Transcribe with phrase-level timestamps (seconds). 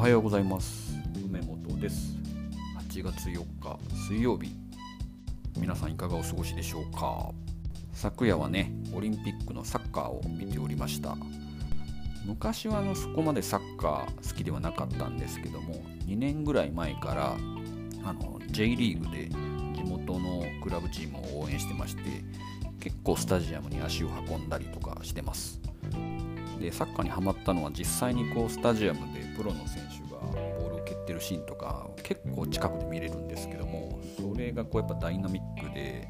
[0.00, 0.94] はようございます。
[1.26, 2.16] 梅本です。
[2.88, 4.50] 8月4日水曜日。
[5.58, 7.30] 皆さんいかがお過ごしでしょうか？
[7.92, 11.18] 昨夜はねオリンピックのサッカーを見ておりました。
[12.24, 15.74] 昔はあのそこまでサッカー好きではなかったんですけども
[16.06, 17.36] 2年ぐらい前から
[18.02, 19.28] あの J リーグで
[19.76, 22.02] 地元のクラブチームを応援してまして
[22.80, 25.60] 結構スタジアムに足を運んだりとかしてます。
[26.60, 36.08] でサッカーにはまったのは実際にこうスタジアムでプロの選手がボールを蹴ってるシーンとか結構近くで見れるんですけどもそれがこうやっぱダイナミックで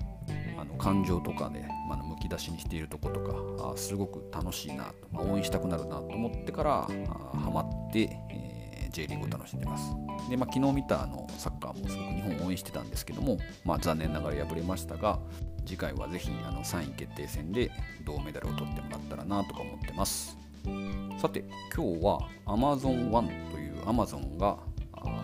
[0.58, 6.86] あの感情とかで、まあ、むき出しにしているとことかあすごく楽しいなと、まあ、応援したくなるなと思ってからあ
[7.38, 9.94] ハマって、えー、J リーグを楽しんでます。
[10.28, 15.18] で、まあ、昨日見たあのサッカーもすごく日本を応援してたんですけども、まあ、残念ながら敗れましたが
[15.64, 17.70] 次回はぜひあの3位決定戦で
[18.04, 20.39] 銅メダルを取ってもらったらなとか思ってます。
[21.20, 24.58] さて今日は Amazon One という Amazon が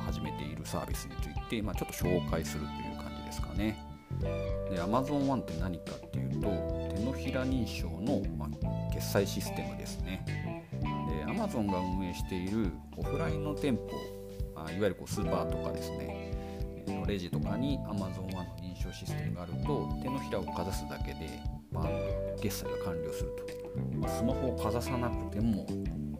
[0.04, 3.76] 始めているサービスについて、まあ、ちょっと紹介するという感じですかね。
[4.70, 6.48] で Amazon One って何かっていうと
[6.96, 8.48] 手のひら認証の、ま、
[8.92, 10.24] 決済システムですね。
[10.80, 13.90] で Amazon が運営しているオフラインの店舗
[14.56, 16.32] あいわゆるこうスーパーとかですね。
[17.06, 21.40] レジとかに Amazon One の認証システムがあると手のひらをかざすだけで
[21.72, 24.08] バンと決済が完了すると。
[24.08, 25.66] スマホをかざさなくても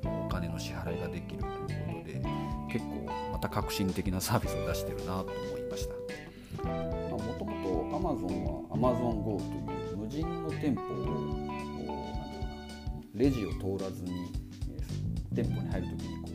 [0.05, 2.23] お金の支払いができるということで
[2.71, 5.95] 結構また革新的なサービスを出してるなと思いました。
[6.65, 11.47] もともと Amazon は AmazonGo という無人の店舗を
[13.15, 14.31] レジを通らずに
[15.34, 16.31] 店舗に入るときにこ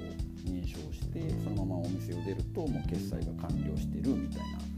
[0.45, 4.70] う認証してそのままお店を出るともう決済が完了してるみたいな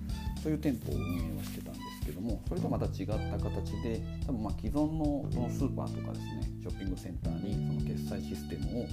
[0.44, 8.86] そういう店舗を運営はしてたんですけどもそれとまた違った形で多分ま既存のそのスーパーとかですねショッピングセンターにその決済システムを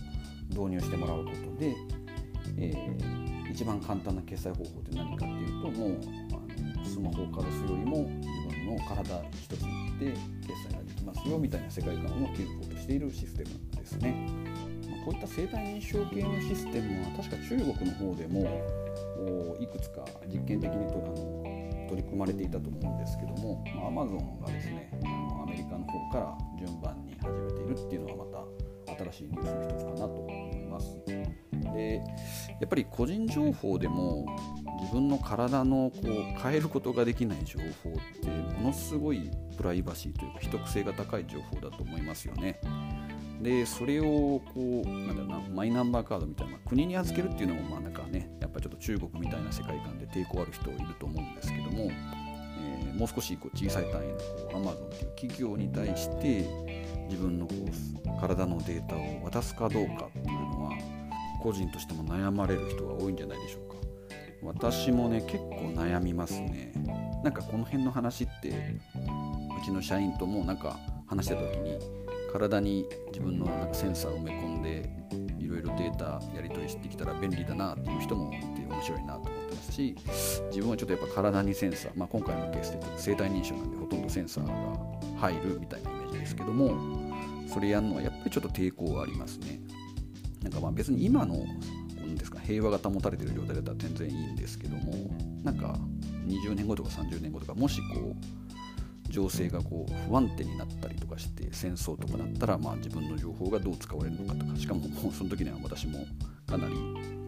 [0.51, 1.75] 導入してもらうことで、
[2.57, 5.99] えー、一番簡単な決済方法って何かっていうともう
[6.35, 9.51] あのスマホをかざすよりも自分の体一つ
[9.99, 10.15] で
[10.47, 14.50] 決済ができますよみたいな世界観を築こうとしているシステムですね。
[15.05, 24.91] こういった生体認証系のシステムは確か中国の方でもいくつか実験的にあの取り組まれていたと思うんですけども、まあ、アマゾンがですね
[25.43, 30.97] アメリカの方から順番に始めているっていうのはまた新しいニュースの一つかなと思います。
[31.75, 31.97] で
[32.61, 34.27] やっぱり個人情報でも
[34.81, 42.61] 自分の体のこう変えることができない情報ってものすごいプライバシーというか秘匿性が高い情報だと思いますよね。
[43.41, 56.47] でそれをこうなんだろうなマイナンバーカードみたいな、まあ、国に預けるっていうのもまあなんかねやっぱちょっと中国みたいな世界観で抵抗ある人いると思うんですけども、えー、もう少しこう小さい単位のこう Amazon っていう企業に対して
[57.09, 60.73] 自分のこう体のデータを渡すかどうかっていうのは
[61.43, 63.77] 個人としても悩まれる人が多いんじゃないでしょうか。
[64.43, 66.73] 私もね結構悩みますね。
[67.25, 71.79] なんかこの辺の話ってうちの社員ともなんか話した時に
[72.31, 74.91] 体に自分のなんかセンサーを埋め込んで
[75.39, 79.97] いろいろデータやり取りしてきたら便利だなっていう人もいて面白いなと思ってますし
[80.49, 84.53] 自分はちょっとやっぱ体にセンサー、まあ、今回のケースで生体認証なんでほとんどセンサーが
[85.19, 87.11] 入るみたいなイメージですけども
[87.53, 89.59] それやるのはやっぱりちょっと抵抗がありますね。
[90.43, 91.45] なんかまあ別に今の
[92.15, 94.93] ですか平和が保たれてる状態だったら全然いいんですけども
[95.43, 95.77] なんか
[96.27, 98.50] 20年後とか30年後とかもしこう
[99.11, 106.05] 情勢がこう不安定になったりとかして戦争とかなったら、まあ、自分の情報がどう使われるのかとかしかももうその時には私も
[106.47, 106.75] かなり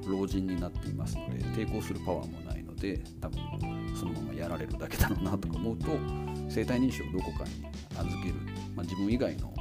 [0.07, 3.41] 老人になっていますので抵抗するパワーもないので多分
[3.95, 5.87] そのままやられるだけだろうなとか思うと
[6.49, 7.51] 生体認証をどこかに
[7.97, 8.35] 預ける、
[8.75, 9.53] まあ、自分以外の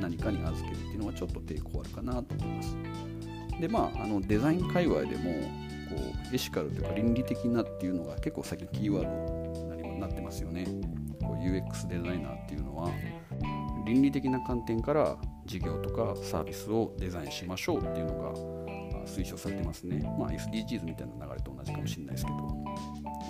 [0.00, 2.76] 何かに預けるっていうのはちょっと抵抗あるかなと思います。
[3.60, 5.32] でまああのデザイン界隈でも
[5.90, 5.96] こ
[6.32, 10.66] うエシカルというか倫理的なっていうのが結構最近キーワードになってますよね。
[11.40, 12.90] UX デザイナーっていうのは
[13.84, 18.70] 倫理的な観点から事業とかサービスをデザインしましょうっていうのが
[19.06, 20.02] 推奨されてますね。
[20.18, 22.54] まあ、SDGs みたいな流れと同じかもしれないですけど。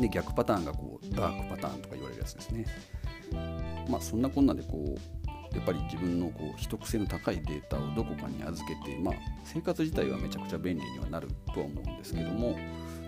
[0.00, 2.64] で、逆パターンがこうダークパターンとか言われるやつですね。
[3.88, 9.14] まあ、そんなこんなでこう、やっぱり自分のこう秘匿性の高いデータをどこかに預けて、まあ、
[9.44, 12.56] 生活自体はめちゃくちゃ便利にはなるとは思うんですけども、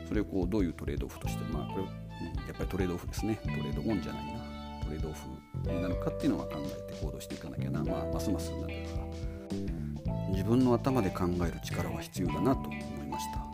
[0.08, 1.90] それをこうどういうトレードオフとして、まあ、これ、や
[2.52, 3.38] っぱりトレードオフですね。
[3.42, 4.41] トレードオンじゃないな。
[4.92, 8.66] トレードオフになるかっていうのは考えて行動していかなきゃな、まあ、ますますなんか
[10.30, 13.38] 自分の頭で考える力は必要だなと思いました。
[13.38, 13.44] あ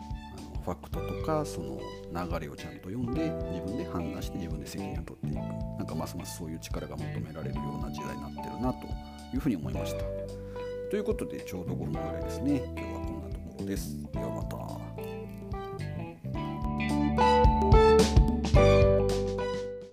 [0.55, 1.79] のファクトとかその
[2.11, 5.35] 流れをちゃんと読んで自分で判断して自分で責任を取っていく。
[5.77, 8.87] なんかますますそういう力が求められるような時代になってるなと
[9.33, 10.03] いうふうに思いました。
[10.89, 12.63] ということでちょうど5分ぐらいですね。
[12.75, 14.01] 今日はこんなところです。
[14.11, 14.88] ではまた。